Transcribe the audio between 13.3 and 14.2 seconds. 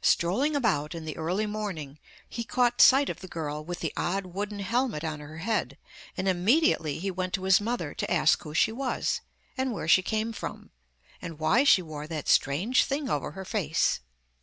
her face.